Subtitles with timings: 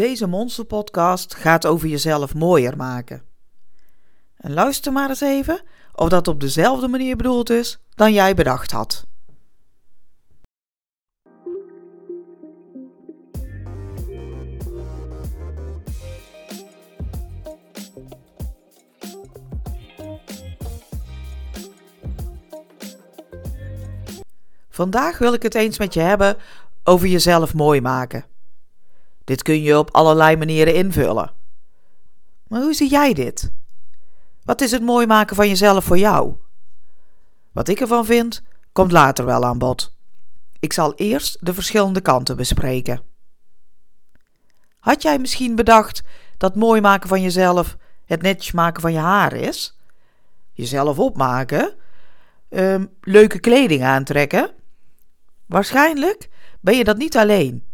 [0.00, 3.22] Deze monsterpodcast gaat over jezelf mooier maken.
[4.36, 5.62] En luister maar eens even
[5.94, 9.06] of dat op dezelfde manier bedoeld is dan jij bedacht had.
[24.68, 26.36] Vandaag wil ik het eens met je hebben
[26.84, 28.29] over jezelf mooi maken.
[29.30, 31.32] Dit kun je op allerlei manieren invullen.
[32.48, 33.52] Maar hoe zie jij dit?
[34.44, 36.34] Wat is het mooi maken van jezelf voor jou?
[37.52, 39.96] Wat ik ervan vind, komt later wel aan bod.
[40.58, 43.02] Ik zal eerst de verschillende kanten bespreken.
[44.78, 46.02] Had jij misschien bedacht
[46.36, 49.78] dat mooi maken van jezelf het netjes maken van je haar is?
[50.52, 51.74] Jezelf opmaken?
[52.48, 54.50] Um, leuke kleding aantrekken?
[55.46, 56.28] Waarschijnlijk
[56.60, 57.68] ben je dat niet alleen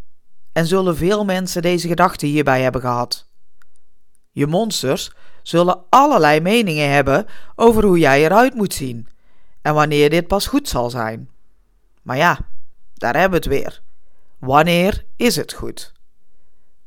[0.56, 3.28] en zullen veel mensen deze gedachte hierbij hebben gehad.
[4.30, 5.12] Je monsters
[5.42, 9.08] zullen allerlei meningen hebben over hoe jij eruit moet zien
[9.62, 11.30] en wanneer dit pas goed zal zijn.
[12.02, 12.38] Maar ja,
[12.94, 13.82] daar hebben we het weer.
[14.38, 15.92] Wanneer is het goed?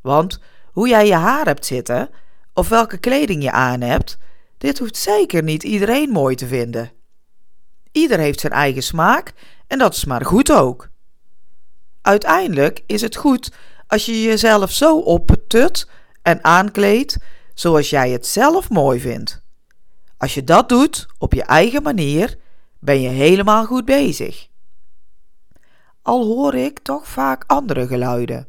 [0.02, 0.40] Want
[0.72, 2.10] hoe jij je haar hebt zitten
[2.54, 4.18] of welke kleding je aan hebt,
[4.58, 6.92] dit hoeft zeker niet iedereen mooi te vinden.
[7.92, 9.34] Ieder heeft zijn eigen smaak
[9.68, 10.90] en dat is maar goed ook.
[12.10, 13.52] Uiteindelijk is het goed
[13.88, 15.88] als je jezelf zo opput
[16.22, 17.18] en aankleedt
[17.54, 19.42] zoals jij het zelf mooi vindt.
[20.18, 22.38] Als je dat doet op je eigen manier,
[22.80, 24.48] ben je helemaal goed bezig.
[26.02, 28.48] Al hoor ik toch vaak andere geluiden.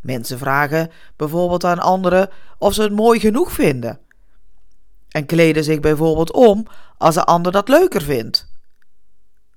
[0.00, 4.00] Mensen vragen bijvoorbeeld aan anderen of ze het mooi genoeg vinden.
[5.08, 6.66] En kleden zich bijvoorbeeld om
[6.98, 8.50] als een ander dat leuker vindt.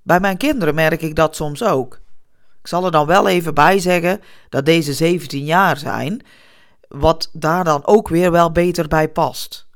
[0.02, 2.04] Bij mijn kinderen merk ik dat soms ook.
[2.66, 6.26] Ik zal er dan wel even bij zeggen dat deze 17 jaar zijn,
[6.88, 9.68] wat daar dan ook weer wel beter bij past.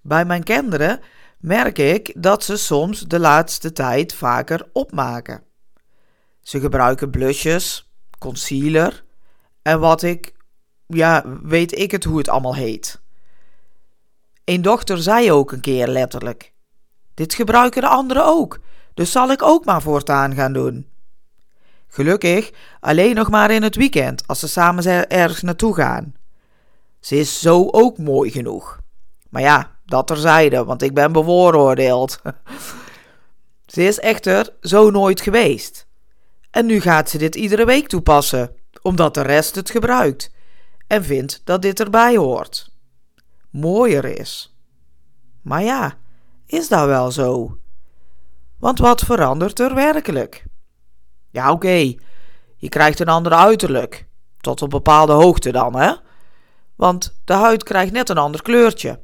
[0.00, 1.00] Bij mijn kinderen
[1.38, 5.42] merk ik dat ze soms de laatste tijd vaker opmaken.
[6.40, 9.04] Ze gebruiken blushes, concealer
[9.62, 10.34] en wat ik,
[10.86, 13.00] ja, weet ik het hoe het allemaal heet.
[14.44, 16.52] Een dochter zei ook een keer letterlijk:
[17.14, 18.60] Dit gebruiken de anderen ook,
[18.94, 20.90] dus zal ik ook maar voortaan gaan doen.
[21.94, 26.14] Gelukkig alleen nog maar in het weekend als ze samen ergens naartoe gaan.
[27.00, 28.80] Ze is zo ook mooi genoeg.
[29.28, 32.22] Maar ja, dat terzijde, want ik ben bevooroordeeld.
[33.74, 35.86] ze is echter zo nooit geweest.
[36.50, 40.32] En nu gaat ze dit iedere week toepassen, omdat de rest het gebruikt
[40.86, 42.70] en vindt dat dit erbij hoort.
[43.50, 44.56] Mooier is.
[45.42, 45.94] Maar ja,
[46.46, 47.58] is dat wel zo?
[48.58, 50.44] Want wat verandert er werkelijk?
[51.32, 51.94] Ja, oké.
[52.56, 54.06] Je krijgt een ander uiterlijk.
[54.40, 55.92] Tot op bepaalde hoogte dan, hè?
[56.76, 59.00] Want de huid krijgt net een ander kleurtje.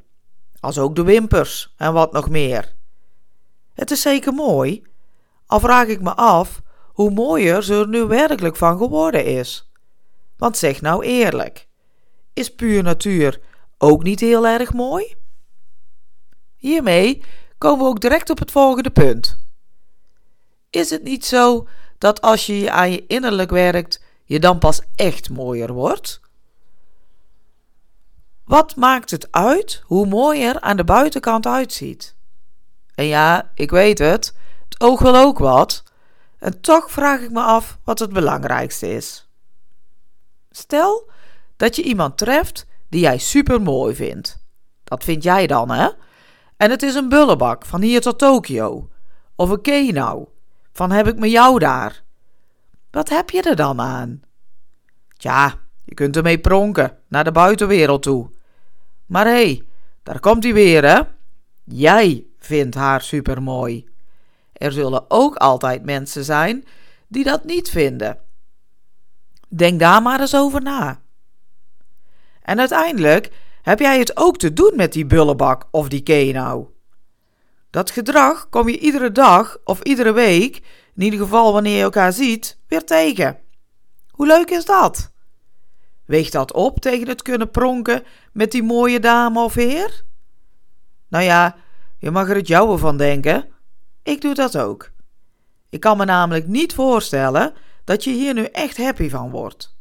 [0.61, 2.75] Als ook de wimpers en wat nog meer.
[3.75, 4.83] Het is zeker mooi.
[5.47, 6.63] Al vraag ik me af
[6.93, 9.73] hoe mooier ze er nu werkelijk van geworden is.
[10.37, 11.69] Want zeg nou eerlijk:
[12.33, 13.41] is puur natuur
[13.79, 15.15] ook niet heel erg mooi?
[16.57, 17.23] Hiermee
[17.59, 19.48] komen we ook direct op het volgende punt.
[20.71, 21.69] Is het niet zo
[21.99, 26.21] dat als je aan je innerlijk werkt, je dan pas echt mooier wordt?
[28.45, 32.17] Wat maakt het uit hoe mooi er aan de buitenkant uitziet?
[32.95, 34.35] En ja, ik weet het,
[34.65, 35.83] het oog wil ook wat.
[36.39, 39.29] En toch vraag ik me af wat het belangrijkste is.
[40.51, 41.11] Stel
[41.57, 44.47] dat je iemand treft die jij super mooi vindt.
[44.85, 45.89] Dat vind jij dan, hè?
[46.57, 48.89] En het is een bullebak van hier tot Tokio.
[49.37, 50.29] Of een kenau
[50.79, 52.03] van heb ik me jou daar?
[52.91, 54.23] Wat heb je er dan aan?
[55.17, 55.55] Tja,
[55.85, 58.31] je kunt ermee pronken naar de buitenwereld toe.
[59.07, 59.63] Maar hé, hey,
[60.03, 61.01] daar komt hij weer, hè?
[61.65, 63.89] Jij vindt haar supermooi.
[64.53, 66.65] Er zullen ook altijd mensen zijn
[67.09, 68.19] die dat niet vinden.
[69.49, 71.01] Denk daar maar eens over na.
[72.43, 73.33] En uiteindelijk
[73.63, 76.67] heb jij het ook te doen met die bullebak of die kenau.
[77.71, 80.57] Dat gedrag kom je iedere dag of iedere week,
[80.95, 83.39] in ieder geval wanneer je elkaar ziet, weer tegen.
[84.11, 85.13] Hoe leuk is dat?
[86.05, 90.05] Weegt dat op tegen het kunnen pronken met die mooie dame of heer?
[91.09, 91.57] Nou ja,
[91.99, 93.49] je mag er het jouwe van denken.
[94.03, 94.91] Ik doe dat ook.
[95.69, 97.55] Ik kan me namelijk niet voorstellen
[97.85, 99.77] dat je hier nu echt happy van wordt.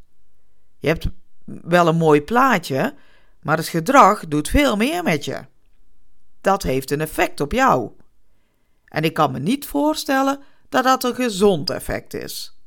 [0.77, 1.07] Je hebt
[1.45, 2.95] wel een mooi plaatje,
[3.41, 5.45] maar het gedrag doet veel meer met je.
[6.41, 7.91] Dat heeft een effect op jou.
[8.85, 10.39] En ik kan me niet voorstellen
[10.69, 12.59] dat dat een gezond effect is.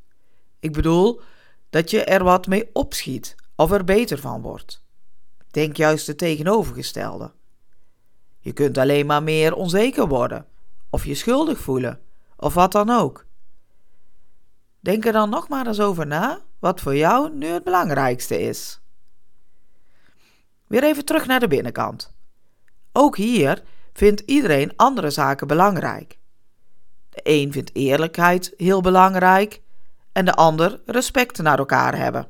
[0.59, 1.21] Ik bedoel
[1.71, 4.85] dat je er wat mee opschiet of er beter van wordt.
[5.51, 7.33] Denk juist het tegenovergestelde.
[8.39, 10.47] Je kunt alleen maar meer onzeker worden,
[10.91, 12.01] of je schuldig voelen,
[12.37, 13.27] of wat dan ook.
[14.81, 18.81] Denk er dan nog maar eens over na wat voor jou nu het belangrijkste is.
[20.67, 22.13] Weer even terug naar de binnenkant.
[22.93, 26.19] Ook hier vindt iedereen andere zaken belangrijk.
[27.11, 29.61] De een vindt eerlijkheid heel belangrijk
[30.13, 32.29] en de ander respect naar elkaar hebben.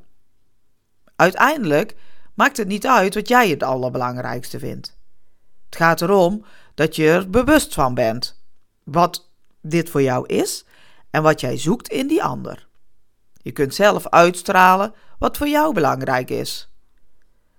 [1.16, 1.96] Uiteindelijk
[2.34, 4.98] maakt het niet uit wat jij het allerbelangrijkste vindt.
[5.64, 8.42] Het gaat erom dat je er bewust van bent
[8.84, 9.30] wat
[9.62, 10.64] dit voor jou is
[11.10, 12.68] en wat jij zoekt in die ander.
[13.32, 16.72] Je kunt zelf uitstralen wat voor jou belangrijk is.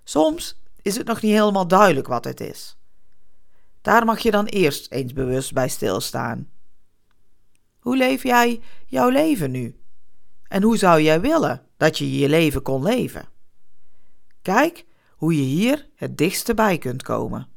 [0.04, 2.78] Soms is het nog niet helemaal duidelijk wat het is.
[3.82, 6.50] Daar mag je dan eerst eens bewust bij stilstaan.
[7.80, 9.80] Hoe leef jij jouw leven nu?
[10.48, 13.30] En hoe zou jij willen dat je je leven kon leven?
[14.42, 14.86] Kijk
[15.16, 17.48] hoe je hier het dichtste bij kunt komen.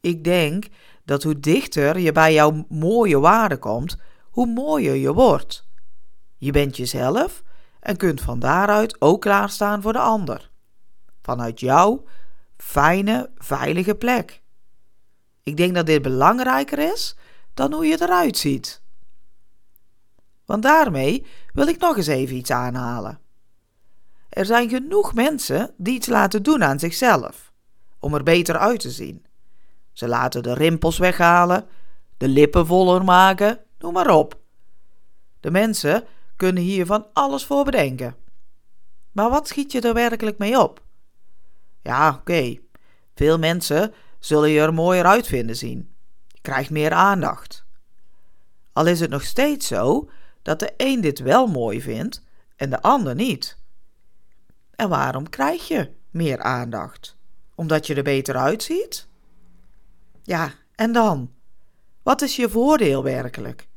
[0.00, 0.66] Ik denk
[1.04, 3.96] dat hoe dichter je bij jouw mooie waarde komt,
[4.30, 5.68] hoe mooier je wordt.
[6.36, 7.42] Je bent jezelf
[7.80, 10.50] en kunt van daaruit ook klaarstaan voor de ander.
[11.22, 12.04] Vanuit jouw
[12.56, 14.42] fijne, veilige plek.
[15.46, 17.16] Ik denk dat dit belangrijker is
[17.54, 18.82] dan hoe je eruit ziet.
[20.44, 23.20] Want daarmee wil ik nog eens even iets aanhalen.
[24.28, 27.52] Er zijn genoeg mensen die iets laten doen aan zichzelf,
[27.98, 29.26] om er beter uit te zien.
[29.92, 31.66] Ze laten de rimpels weghalen,
[32.16, 34.40] de lippen voller maken, noem maar op.
[35.40, 36.04] De mensen
[36.36, 38.16] kunnen hier van alles voor bedenken.
[39.12, 40.82] Maar wat schiet je er werkelijk mee op?
[41.82, 42.58] Ja, oké.
[43.14, 43.94] Veel mensen
[44.26, 45.94] zullen je er mooier uit vinden zien.
[46.26, 47.64] Je krijgt meer aandacht.
[48.72, 50.10] Al is het nog steeds zo
[50.42, 52.22] dat de een dit wel mooi vindt
[52.56, 53.58] en de ander niet.
[54.74, 57.16] En waarom krijg je meer aandacht?
[57.54, 59.08] Omdat je er beter uitziet?
[60.22, 61.32] Ja, en dan?
[62.02, 63.68] Wat is je voordeel werkelijk?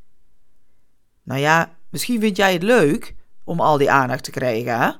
[1.23, 4.91] Nou ja, misschien vind jij het leuk om al die aandacht te krijgen, hè?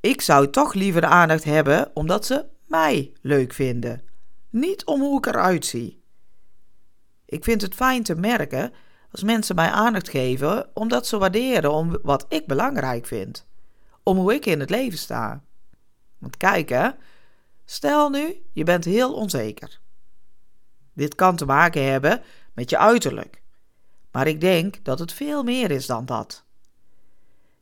[0.00, 4.07] Ik zou toch liever de aandacht hebben omdat ze mij leuk vinden,
[4.50, 6.02] niet om hoe ik eruit zie.
[7.24, 8.72] Ik vind het fijn te merken
[9.10, 13.46] als mensen mij aandacht geven omdat ze waarderen om wat ik belangrijk vind,
[14.02, 15.42] om hoe ik in het leven sta.
[16.18, 16.90] Want kijk hè,
[17.64, 19.80] stel nu, je bent heel onzeker.
[20.92, 22.22] Dit kan te maken hebben
[22.54, 23.42] met je uiterlijk,
[24.10, 26.44] maar ik denk dat het veel meer is dan dat.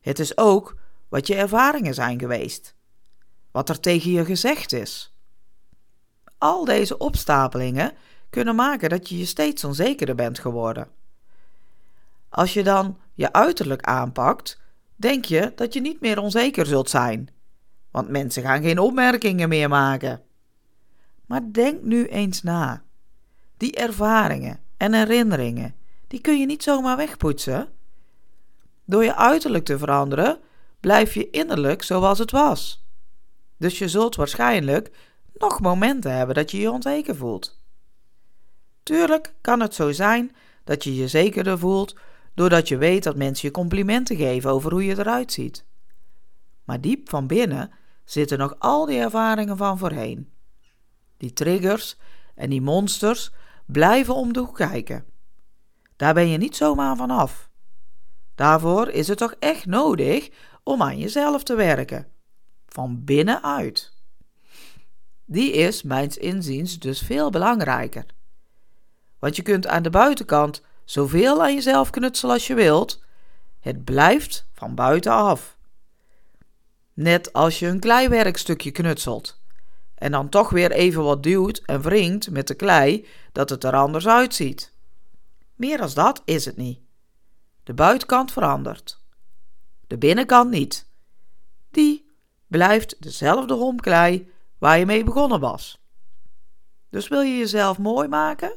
[0.00, 0.76] Het is ook
[1.08, 2.74] wat je ervaringen zijn geweest,
[3.50, 5.15] wat er tegen je gezegd is.
[6.38, 7.92] Al deze opstapelingen
[8.30, 10.88] kunnen maken dat je je steeds onzekerder bent geworden.
[12.28, 14.60] Als je dan je uiterlijk aanpakt,
[14.96, 17.28] denk je dat je niet meer onzeker zult zijn,
[17.90, 20.22] want mensen gaan geen opmerkingen meer maken.
[21.26, 22.82] Maar denk nu eens na.
[23.56, 25.74] Die ervaringen en herinneringen,
[26.06, 27.68] die kun je niet zomaar wegpoetsen.
[28.84, 30.38] Door je uiterlijk te veranderen,
[30.80, 32.84] blijf je innerlijk zoals het was.
[33.58, 34.90] Dus je zult waarschijnlijk
[35.38, 37.60] nog momenten hebben dat je je onzeker voelt.
[38.82, 41.96] Tuurlijk kan het zo zijn dat je je zekerder voelt
[42.34, 45.64] doordat je weet dat mensen je complimenten geven over hoe je eruit ziet.
[46.64, 47.70] Maar diep van binnen
[48.04, 50.32] zitten nog al die ervaringen van voorheen.
[51.16, 51.96] Die triggers
[52.34, 53.32] en die monsters
[53.66, 55.04] blijven om de hoek kijken.
[55.96, 57.50] Daar ben je niet zomaar van af.
[58.34, 60.30] Daarvoor is het toch echt nodig
[60.62, 62.06] om aan jezelf te werken.
[62.66, 63.95] Van binnenuit.
[65.28, 68.06] Die is, mijns inziens, dus veel belangrijker.
[69.18, 73.02] Want je kunt aan de buitenkant zoveel aan jezelf knutselen als je wilt.
[73.60, 75.56] Het blijft van buitenaf.
[76.92, 79.40] Net als je een kleiwerkstukje knutselt.
[79.94, 83.74] En dan toch weer even wat duwt en wringt met de klei dat het er
[83.74, 84.72] anders uitziet.
[85.54, 86.80] Meer als dat is het niet.
[87.62, 89.00] De buitenkant verandert.
[89.86, 90.86] De binnenkant niet.
[91.70, 92.10] Die
[92.46, 95.84] blijft dezelfde romklei waar je mee begonnen was.
[96.88, 98.54] Dus wil je jezelf mooi maken?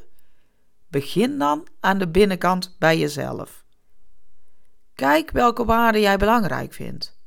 [0.88, 3.64] Begin dan aan de binnenkant bij jezelf.
[4.94, 7.18] Kijk welke waarden jij belangrijk vindt.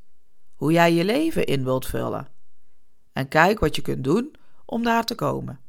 [0.54, 2.28] hoe jij je leven in wilt vullen.
[3.12, 5.60] En kijk wat je kunt doen om daar te komen.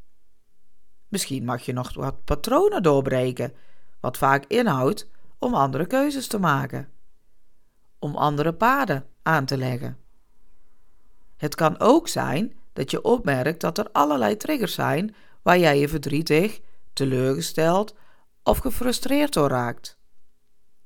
[1.07, 3.53] Misschien mag je nog wat patronen doorbreken,
[4.00, 5.07] wat vaak inhoudt
[5.39, 6.89] om andere keuzes te maken,
[8.00, 9.97] om andere paden aan te leggen.
[11.38, 15.88] Het kan ook zijn dat je opmerkt dat er allerlei triggers zijn waar jij je
[15.88, 16.62] verdrietig,
[16.94, 17.96] teleurgesteld
[18.44, 19.98] of gefrustreerd door raakt.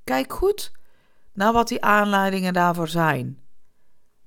[0.03, 0.71] Kijk goed
[1.33, 3.39] naar wat die aanleidingen daarvoor zijn.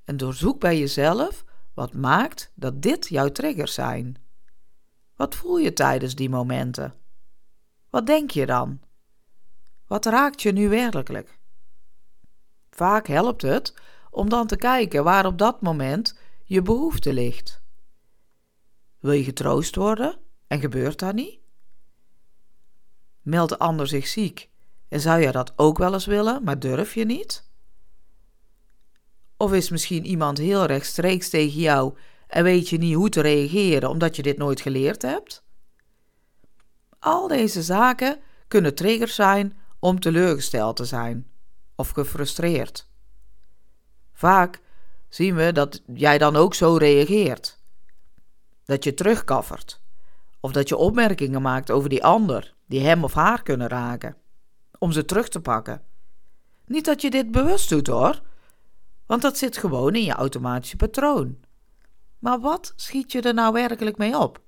[0.05, 4.17] En doorzoek bij jezelf wat maakt dat dit jouw triggers zijn.
[5.17, 6.95] Wat voel je tijdens die momenten?
[7.91, 8.81] Wat denk je dan?
[9.87, 11.39] Wat raakt je nu werkelijk?
[12.71, 13.75] Vaak helpt het
[14.11, 16.19] om dan te kijken waar op dat moment
[16.53, 17.63] je behoefte ligt.
[18.99, 21.41] Wil je getroost worden en gebeurt dat niet?
[23.23, 24.49] Meldt de ander zich ziek
[24.89, 27.51] en zou je dat ook wel eens willen, maar durf je niet?
[29.37, 33.89] Of is misschien iemand heel rechtstreeks tegen jou en weet je niet hoe te reageren
[33.89, 35.45] omdat je dit nooit geleerd hebt?
[36.99, 41.31] Al deze zaken kunnen triggers zijn om teleurgesteld te zijn
[41.75, 42.89] of gefrustreerd.
[44.13, 44.61] Vaak
[45.15, 47.59] zien we dat jij dan ook zo reageert.
[48.65, 49.81] Dat je terugkaffert.
[50.41, 54.17] Of dat je opmerkingen maakt over die ander, die hem of haar kunnen raken.
[54.79, 55.83] Om ze terug te pakken.
[56.67, 58.23] Niet dat je dit bewust doet hoor,
[59.07, 61.39] want dat zit gewoon in je automatische patroon.
[62.19, 64.41] Maar wat schiet je er nou werkelijk mee op?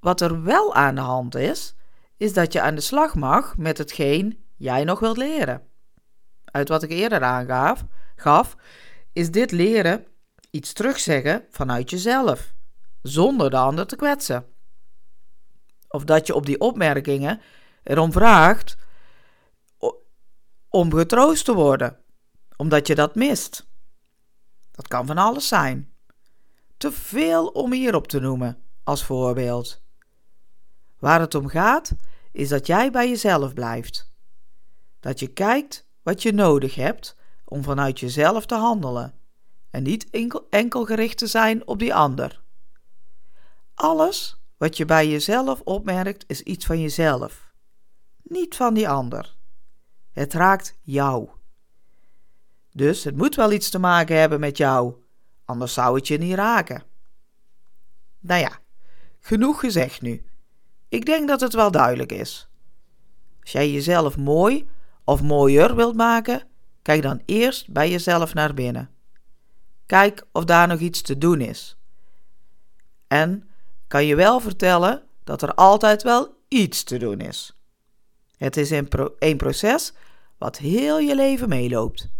[0.00, 1.74] Wat er wel aan de hand is,
[2.16, 5.72] is dat je aan de slag mag met hetgeen jij nog wilt leren.
[6.54, 7.84] Uit wat ik eerder aangaf,
[8.16, 8.56] gaf,
[9.12, 10.06] is dit leren
[10.50, 12.54] iets terugzeggen vanuit jezelf,
[13.02, 14.46] zonder de ander te kwetsen.
[15.88, 17.40] Of dat je op die opmerkingen
[17.82, 18.76] erom vraagt
[20.68, 21.98] om getroost te worden,
[22.56, 23.66] omdat je dat mist.
[24.70, 25.94] Dat kan van alles zijn.
[26.76, 29.82] Te veel om hierop te noemen als voorbeeld.
[30.98, 31.92] Waar het om gaat,
[32.32, 34.12] is dat jij bij jezelf blijft.
[35.00, 39.14] Dat je kijkt wat je nodig hebt om vanuit jezelf te handelen
[39.70, 42.42] en niet enkel, enkel gericht te zijn op die ander.
[43.74, 47.52] Alles wat je bij jezelf opmerkt is iets van jezelf,
[48.22, 49.36] niet van die ander.
[50.12, 51.28] Het raakt jou.
[52.72, 54.94] Dus het moet wel iets te maken hebben met jou,
[55.44, 56.82] anders zou het je niet raken.
[58.20, 58.58] Nou ja,
[59.20, 60.24] genoeg gezegd nu.
[60.88, 62.48] Ik denk dat het wel duidelijk is.
[63.40, 64.68] Als jij jezelf mooi
[65.04, 66.42] of mooier wilt maken,
[66.82, 68.90] kijk dan eerst bij jezelf naar binnen.
[69.86, 71.76] Kijk of daar nog iets te doen is.
[73.08, 73.48] En
[73.86, 77.58] kan je wel vertellen dat er altijd wel iets te doen is.
[78.36, 79.92] Het is een, een proces
[80.38, 82.10] wat heel je leven meeloopt.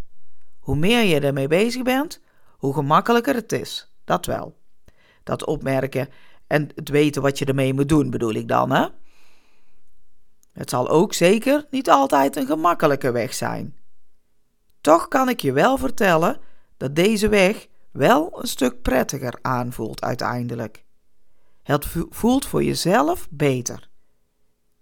[0.58, 2.20] Hoe meer je ermee bezig bent,
[2.56, 3.88] hoe gemakkelijker het is.
[4.04, 4.56] Dat wel.
[5.22, 6.08] Dat opmerken
[6.46, 8.86] en het weten wat je ermee moet doen, bedoel ik dan, hè?
[10.54, 13.76] Het zal ook zeker niet altijd een gemakkelijke weg zijn.
[14.80, 16.40] Toch kan ik je wel vertellen
[16.76, 20.84] dat deze weg wel een stuk prettiger aanvoelt uiteindelijk.
[21.62, 23.88] Het voelt voor jezelf beter.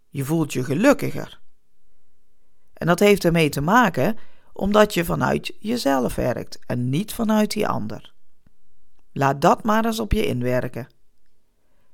[0.08, 1.40] Je voelt je gelukkiger.
[2.72, 4.16] En dat heeft ermee te maken
[4.52, 8.14] omdat je vanuit jezelf werkt en niet vanuit die ander.
[9.12, 10.86] Laat dat maar eens op je inwerken.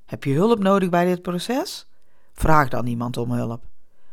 [0.04, 1.88] Heb je hulp nodig bij dit proces?
[2.38, 3.62] Vraag dan iemand om hulp.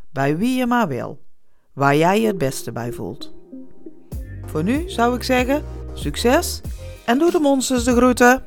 [0.10, 1.22] Bij wie je maar wil.
[1.74, 3.34] Waar jij je het beste bij voelt.
[4.46, 5.64] Voor nu zou ik zeggen:
[5.94, 6.62] succes
[7.06, 8.44] en doe de monsters de groeten.